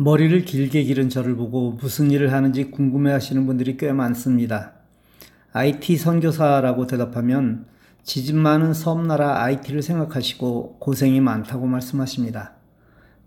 [0.00, 4.74] 머리를 길게 기른 저를 보고 무슨 일을 하는지 궁금해 하시는 분들이 꽤 많습니다.
[5.52, 7.66] IT 선교사라고 대답하면
[8.04, 12.52] 지집 많은 섬나라 IT를 생각하시고 고생이 많다고 말씀하십니다.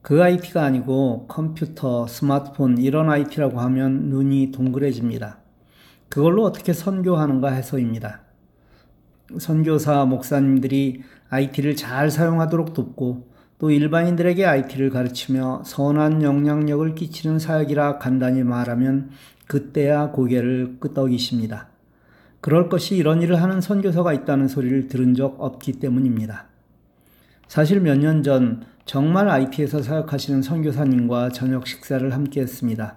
[0.02, 5.40] 그 IT가 아니고 컴퓨터, 스마트폰 이런 IT라고 하면 눈이 동그래집니다.
[6.08, 8.22] 그걸로 어떻게 선교하는가 해서입니다.
[9.38, 11.02] 선교사 목사님들이
[11.32, 13.31] IT를 잘 사용하도록 돕고
[13.62, 19.12] 또 일반인들에게 IT를 가르치며 선한 영향력을 끼치는 사역이라 간단히 말하면
[19.46, 21.68] 그때야 고개를 끄덕이십니다.
[22.40, 26.46] 그럴 것이 이런 일을 하는 선교사가 있다는 소리를 들은 적 없기 때문입니다.
[27.48, 32.96] 사실 몇 년 전 정말 IT에서 사역하시는 선교사님과 저녁 식사를 함께 했습니다.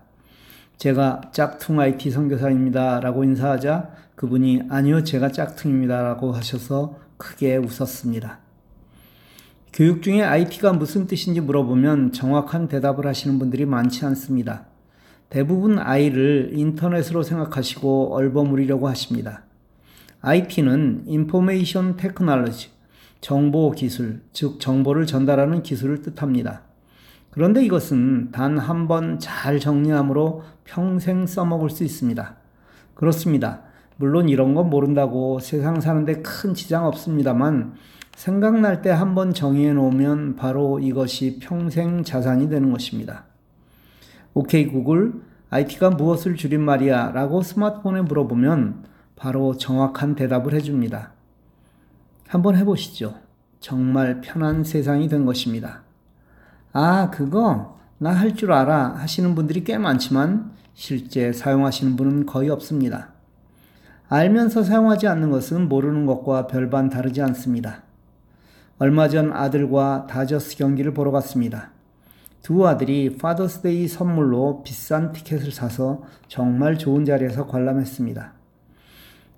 [0.78, 3.00] 제가 짝퉁 IT 선교사입니다.
[3.00, 6.02] 라고 인사하자 그분이 아니요, 제가 짝퉁입니다.
[6.02, 8.43] 라고 하셔서 크게 웃었습니다.
[9.74, 14.66] 교육 중에 IT가 무슨 뜻인지 물어보면 정확한 대답을 하시는 분들이 많지 않습니다.
[15.28, 19.42] 대부분 I를 인터넷으로 생각하시고 얼버무리려고 하십니다.
[20.20, 22.70] IT는 Information Technology,
[23.20, 26.62] 정보 기술, 즉 정보를 전달하는 기술을 뜻합니다.
[27.32, 32.36] 그런데 이것은 단 한 번 잘 정리함으로 평생 써먹을 수 있습니다.
[32.94, 33.62] 그렇습니다.
[33.96, 37.74] 물론 이런 건 모른다고 세상 사는데 큰 지장 없습니다만
[38.16, 43.24] 생각날 때 한번 정의해 놓으면 바로 이것이 평생 자산이 되는 것입니다.
[44.32, 45.12] 오케이 구글,
[45.50, 47.12] IT가 무엇을 줄임말이야?
[47.12, 48.84] 라고 스마트폰에 물어보면
[49.16, 51.12] 바로 정확한 대답을 해줍니다.
[52.26, 53.14] 한번 해보시죠.
[53.60, 55.82] 정말 편한 세상이 된 것입니다.
[56.72, 63.10] 아, 그거 나 할 줄 알아 하시는 분들이 꽤 많지만 실제 사용하시는 분은 거의 없습니다.
[64.08, 67.82] 알면서 사용하지 않는 것은 모르는 것과 별반 다르지 않습니다.
[68.84, 71.70] 얼마 전 아들과 다저스 경기를 보러 갔습니다.
[72.42, 78.34] 두 아들이 Father's Day 선물로 비싼 티켓을 사서 정말 좋은 자리에서 관람했습니다.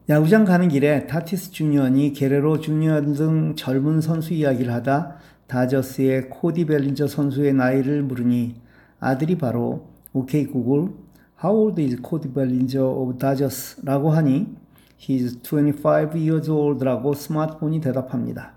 [0.09, 7.07] 야구장 가는 길에 타티스 주니어니 게레로 주니어니 등 젊은 선수 이야기를 하다 다저스의 코디 벨린저
[7.07, 8.57] 선수의 나이를 물으니
[8.99, 10.89] 아들이 바로 OK Google
[11.41, 13.81] How old is 코디 벨린저 of Dodgers?
[13.85, 14.57] 라고 하니
[14.99, 18.56] He's 25 years old 라고 스마트폰이 대답합니다.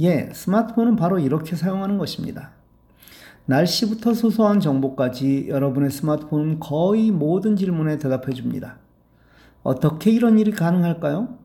[0.00, 2.52] 예, 스마트폰은 바로 이렇게 사용하는 것입니다.
[3.46, 8.78] 날씨부터 소소한 정보까지 여러분의 스마트폰은 거의 모든 질문에 대답해 줍니다.
[9.64, 11.38] 어떻게 이런 일이 가능할까요?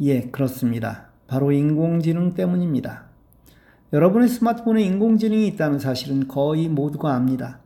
[0.00, 1.08] 예, 그렇습니다.
[1.26, 3.04] 바로 인공지능 때문입니다.
[3.92, 7.60] 여러분의 스마트폰에 인공지능이 있다는 사실은 거의 모두가 압니다.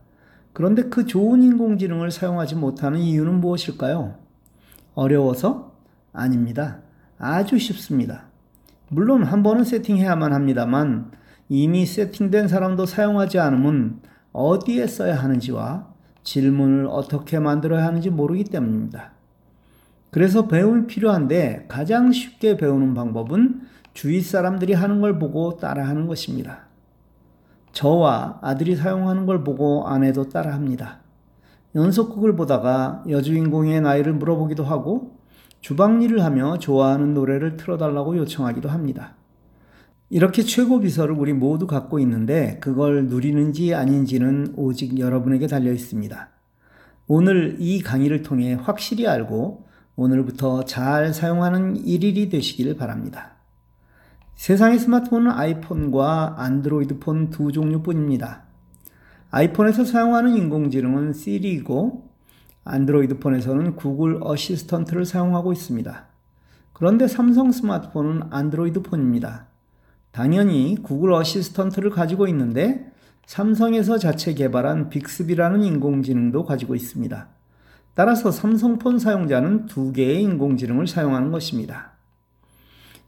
[0.52, 4.14] 그런데 그 좋은 인공지능을 사용하지 못하는 이유는 무엇일까요?
[4.94, 5.72] 어려워서?
[6.12, 6.80] 아닙니다.
[7.18, 8.31] 아주 쉽습니다.
[8.92, 11.12] 물론 한 번은 세팅해야만 합니다만
[11.48, 15.86] 이미 세팅된 사람도 사용하지 않으면 어디에 써야 하는지와
[16.22, 19.12] 질문을 어떻게 만들어야 하는지 모르기 때문입니다.
[20.10, 23.62] 그래서 배움이 필요한데 가장 쉽게 배우는 방법은
[23.94, 26.66] 주위 사람들이 하는 걸 보고 따라하는 것입니다.
[27.72, 30.98] 저와 아들이 사용하는 걸 보고 아내도 따라합니다.
[31.74, 35.11] 연속극을 보다가 여주인공의 나이를 물어보기도 하고
[35.62, 39.14] 주방 일을 하며 좋아하는 노래를 틀어달라고 요청하기도 합니다.
[40.10, 46.28] 이렇게 최고 비서를 우리 모두 갖고 있는데 그걸 누리는지 아닌지는 오직 여러분에게 달려 있습니다.
[47.06, 53.36] 오늘 이 강의를 통해 확실히 알고 오늘부터 잘 사용하는 일일이 되시길 바랍니다.
[54.34, 58.42] 세상의 스마트폰은 아이폰과 안드로이드 폰 두 종류뿐입니다.
[59.30, 62.11] 아이폰에서 사용하는 인공지능은 Siri이고
[62.64, 66.06] 안드로이드 폰에서는 Google Assistant를 사용하고 있습니다.
[66.72, 69.46] 그런데 삼성 스마트폰은 안드로이드 폰입니다.
[70.10, 72.92] 당연히 Google Assistant를 가지고 있는데
[73.26, 77.28] 삼성에서 자체 개발한 빅스비라는 인공지능도 가지고 있습니다.
[77.94, 81.92] 따라서 삼성폰 사용자는 두 개의 인공지능을 사용하는 것입니다.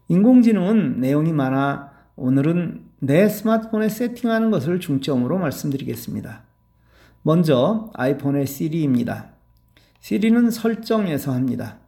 [0.07, 6.43] 인공지능은 내용이 많아 오늘은 내 스마트폰에 세팅하는 것을 중점으로 말씀드리겠습니다.
[7.23, 9.34] 먼저 아이폰의 시리입니다.
[10.05, 11.79] 시리는 설정에서 합니다.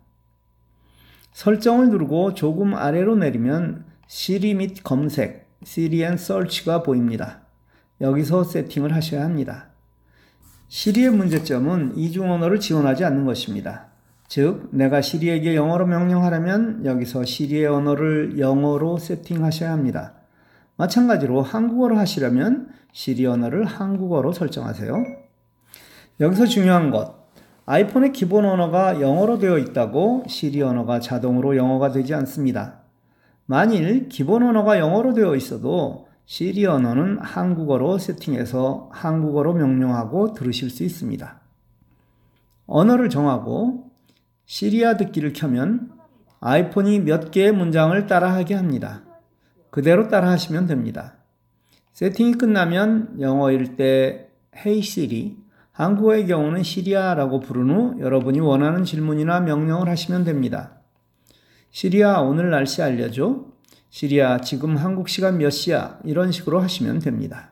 [1.34, 7.42] 설정을 누르고 조금 아래로 내리면 시리 및 검색, Siri and Search가 보입니다.
[8.02, 9.68] 여기서 세팅을 하셔야 합니다.
[10.68, 13.90] 시리의 문제점은 이중 언어를 지원하지 않는 것입니다.
[14.28, 20.16] 즉, 내가 시리에게 영어로 명령하려면 여기서 시리의 언어를 영어로 세팅하셔야 합니다.
[20.76, 25.06] 마찬가지로 한국어로 하시려면 시리 언어를 한국어로 설정하세요.
[26.20, 27.27] 여기서 중요한 것,
[27.68, 32.80] 아이폰의 기본 언어가 영어로 되어 있다고 시리 언어가 자동으로 영어가 되지 않습니다.
[33.46, 41.42] 만일 기본 언어가 영어로 되어 있어도 시리 언어는 한국어로 세팅해서 한국어로 명령하고 들으실 수 있습니다.
[42.68, 43.92] 언어를 정하고
[44.46, 45.92] 시리아 듣기를 켜면
[46.40, 49.04] 아이폰이 몇 개의 문장을 따라하게 합니다.
[49.72, 51.16] 그대로 따라하시면 됩니다.
[51.92, 55.47] 세팅이 끝나면 영어일 때 Hey Siri,
[55.78, 60.80] 한국어의 경우는 시리아라고 부른 후 여러분이 원하는 질문이나 명령을 하시면 됩니다.
[61.70, 63.46] 시리아 오늘 날씨 알려줘.
[63.92, 66.00] 시리아 지금 한국 시간 몇 시야?
[66.04, 67.52] 이런 식으로 하시면 됩니다.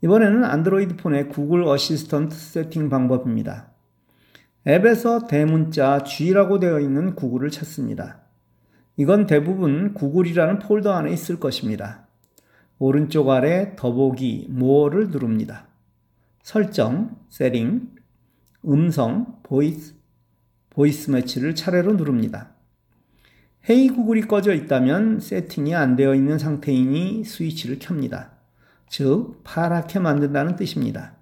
[0.00, 3.72] 이번에는 안드로이드 폰의 구글 어시스턴트 세팅 방법입니다.
[4.64, 8.20] 앱에서 대문자 G라고 되어 있는 구글을 찾습니다.
[8.96, 12.06] 이건 대부분 구글이라는 폴더 안에 있을 것입니다.
[12.78, 15.66] 오른쪽 아래 더보기 more를 누릅니다.
[16.46, 17.88] 설정, 세팅,
[18.64, 19.96] 음성, voice,
[20.70, 22.50] Voice Match를 차례로 누릅니다.
[23.68, 28.30] Hey Google이 꺼져 있다면 세팅이 안 되어 있는 상태이니 스위치를 켭니다.
[28.88, 31.16] 즉, 파랗게 만든다는 뜻입니다.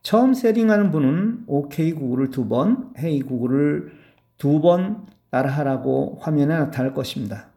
[0.00, 3.92] 처음 세팅하는 분은 OK 구글을 두 번, 헤이 구글을
[4.38, 7.50] 두 번 따라하라고 화면에 나타날 것입니다.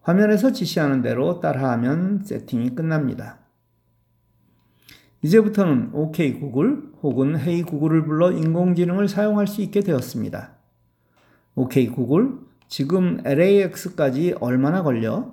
[0.00, 3.43] 화면에서 지시하는 대로 따라하면 세팅이 끝납니다.
[5.24, 10.50] 이제부터는 OK 구글 혹은 헤이 구글을 불러 인공지능을 사용할 수 있게 되었습니다.
[11.54, 15.32] OK 구글 지금 LAX까지 얼마나 걸려?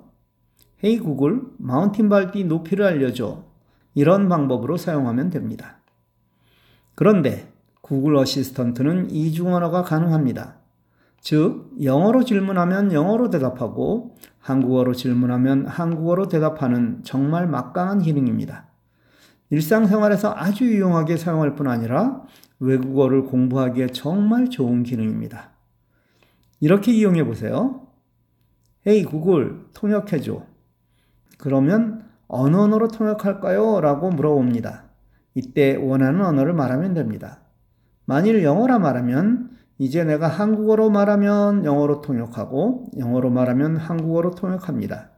[0.82, 3.44] 헤이 구글, 마운틴 발디 높이를 알려줘.
[3.94, 5.76] 이런 방법으로 사용하면 됩니다.
[6.94, 7.52] 그런데
[7.82, 10.56] 구글 어시스턴트는 이중 언어가 가능합니다.
[11.20, 18.71] 즉, 영어로 질문하면 영어로 대답하고 한국어로 질문하면 한국어로 대답하는 정말 막강한 기능입니다.
[19.52, 22.22] 일상생활에서 아주 유용하게 사용할 뿐 아니라
[22.58, 25.50] 외국어를 공부하기에 정말 좋은 기능입니다.
[26.60, 27.86] 이렇게 이용해 보세요.
[28.86, 30.46] 헤이 구글 통역해 줘.
[31.36, 33.82] 그러면 어느 언어로 통역할까요?
[33.82, 34.84] 라고 물어봅니다.
[35.34, 37.40] 이때 원하는 언어를 말하면 됩니다.
[38.06, 45.10] 만일 영어라 말하면 이제 내가 한국어로 말하면 영어로 통역하고 영어로 말하면 한국어로 통역합니다.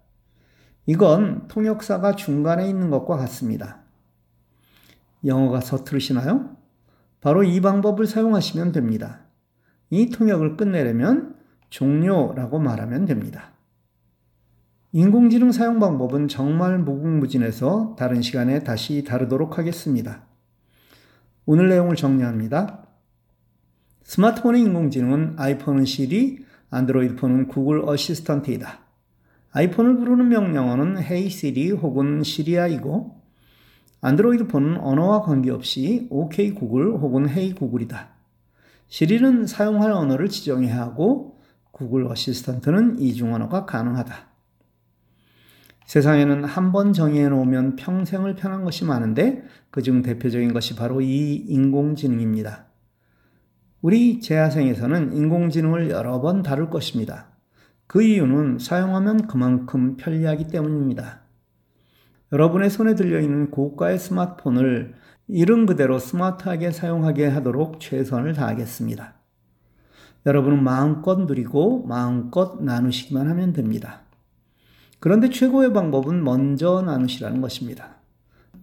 [0.87, 3.83] 이건 통역사가 중간에 있는 것과 같습니다.
[5.25, 6.56] 영어가 서투르시나요?
[7.21, 9.21] 바로 이 방법을 사용하시면 됩니다.
[9.91, 11.37] 이 통역을 끝내려면
[11.71, 13.53] 종료라고 말하면 됩니다.
[14.93, 20.26] 인공지능 사용 방법은 정말 무궁무진해서 다른 시간에 다시 다루도록 하겠습니다.
[21.47, 22.87] 오늘 내용을 정리합니다.
[24.05, 28.81] 스마트폰의 인공지능은 아이폰은 시리, 안드로이드 폰은 구글 어시스턴트이다.
[29.53, 33.24] 아이폰을 부르는 명령어는 Hey Siri 혹은 시리아이고
[34.04, 38.10] 안드로이드 폰은 언어와 관계없이 OK 구글 혹은 Hey 구글이다.
[38.86, 41.40] 시리는 사용할 언어를 지정해야 하고
[41.70, 44.14] 구글 어시스턴트는 이중 언어가 가능하다.
[45.86, 52.66] 세상에는 한 번 정의해 놓으면 평생을 편한 것이 많은데 그중 대표적인 것이 바로 이 인공지능입니다.
[53.80, 57.28] 우리 재야생에서는 인공지능을 여러 번 다룰 것입니다.
[57.86, 61.24] 그 이유는 사용하면 그만큼 편리하기 때문입니다.
[62.34, 64.94] 여러분의 손에 들려있는 고가의 스마트폰을
[65.28, 69.14] 이름 그대로 스마트하게 사용하게 하도록 최선을 다하겠습니다.
[70.26, 74.00] 여러분은 마음껏 누리고 마음껏 나누시기만 하면 됩니다.
[74.98, 77.98] 그런데 최고의 방법은 먼저 나누시라는 것입니다.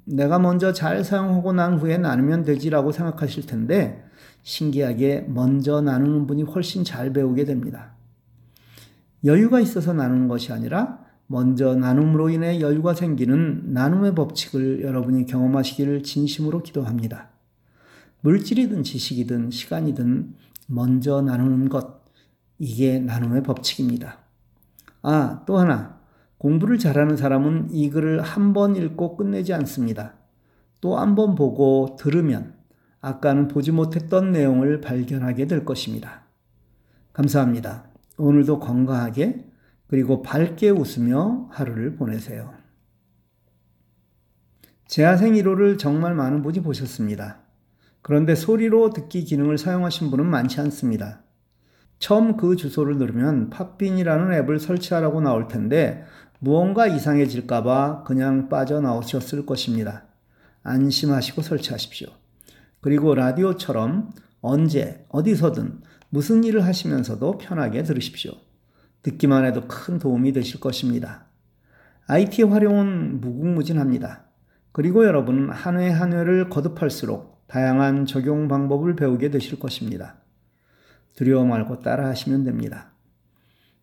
[0.03, 4.03] 내가 먼저 잘 사용하고 난 후에 나누면 되지라고 생각하실 텐데
[4.43, 7.93] 신기하게 먼저 나누는 분이 훨씬 잘 배우게 됩니다.
[9.23, 16.61] 여유가 있어서 나누는 것이 아니라 먼저 나눔으로 인해 여유가 생기는 나눔의 법칙을 여러분이 경험하시기를 진심으로
[16.61, 17.29] 기도합니다.
[18.19, 20.35] 물질이든 지식이든 시간이든
[20.67, 22.01] 먼저 나누는 것,
[22.59, 24.17] 이게 나눔의 법칙입니다.
[25.03, 26.01] 아, 또 하나.
[26.37, 30.15] 공부를 잘하는 사람은 이 글을 한 번 읽고 끝내지 않습니다.
[30.81, 32.55] 또 한 번 보고 들으면
[32.99, 36.23] 아까는 보지 못했던 내용을 발견하게 될 것입니다.
[37.13, 37.85] 감사합니다.
[38.17, 39.50] 오늘도 건강하게
[39.91, 42.53] 그리고 밝게 웃으며 하루를 보내세요.
[44.87, 47.41] 재하생 1호를 정말 많은 분이 보셨습니다.
[48.01, 51.23] 그런데 소리로 듣기 기능을 사용하신 분은 많지 않습니다.
[51.99, 56.05] 처음 그 주소를 누르면 Podbean이라는 앱을 설치하라고 나올 텐데
[56.39, 60.05] 무언가 이상해질까봐 그냥 빠져나오셨을 것입니다.
[60.63, 62.07] 안심하시고 설치하십시오.
[62.79, 68.31] 그리고 라디오처럼 언제, 어디서든 무슨 일을 하시면서도 편하게 들으십시오.
[69.03, 71.25] 듣기만 해도 큰 도움이 되실 것입니다.
[72.07, 74.25] IT 활용은 무궁무진합니다.
[74.71, 80.15] 그리고 여러분은 한 회 한 회를 거듭할수록 다양한 적용 방법을 배우게 되실 것입니다.
[81.15, 82.91] 두려워 말고 따라 하시면 됩니다.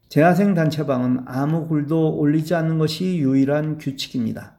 [0.08, 4.56] 재학생 단체방은 아무 글도 올리지 않는 것이 유일한 규칙입니다.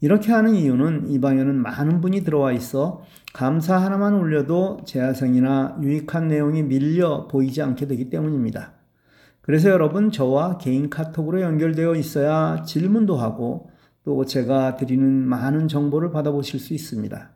[0.00, 6.62] 이렇게 하는 이유는 이 방에는 많은 분이 들어와 있어 감사 하나만 올려도 재학생이나 유익한 내용이
[6.62, 8.74] 밀려 보이지 않게 되기 때문입니다.
[9.44, 13.70] 그래서 여러분 저와 개인 카톡으로 연결되어 있어야 질문도 하고
[14.02, 17.30] 또 제가 드리는 많은 정보를 받아보실 수 있습니다.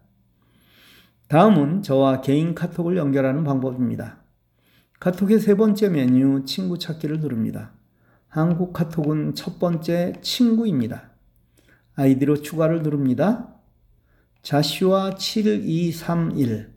[1.29, 4.23] 다음은 저와 개인 카톡을 연결하는 방법입니다.
[5.01, 7.73] 카톡의 세 번째 메뉴 친구 찾기를 누릅니다.
[8.29, 11.11] 한국 카톡은 첫 번째 친구입니다.
[11.95, 13.49] 아이디로 추가를 누릅니다.
[14.41, 16.73] 자슈아 7231,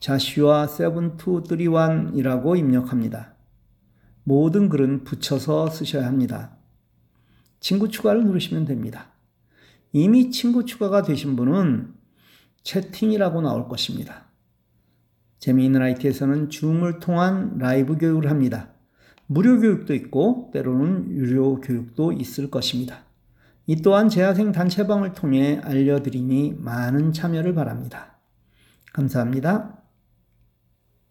[0.00, 3.35] 자슈아 7231이라고 입력합니다.
[4.28, 6.56] 모든 글은 붙여서 쓰셔야 합니다.
[7.60, 9.12] 친구 추가를 누르시면 됩니다.
[9.92, 11.94] 이미 친구 추가가 되신 분은
[12.64, 14.24] 채팅이라고 나올 것입니다.
[15.38, 18.70] 재미있는 IT에서는 줌을 통한 라이브 교육을 합니다.
[19.28, 23.04] 무료 교육도 있고 때로는 유료 교육도 있을 것입니다.
[23.68, 28.18] 이 또한 재학생 단체방을 통해 알려드리니 많은 참여를 바랍니다.
[28.92, 29.85] 감사합니다.